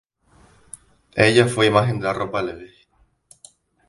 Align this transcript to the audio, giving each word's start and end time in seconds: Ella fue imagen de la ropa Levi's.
Ella 1.13 1.45
fue 1.47 1.67
imagen 1.67 1.99
de 1.99 2.05
la 2.07 2.13
ropa 2.13 2.41
Levi's. 2.41 2.87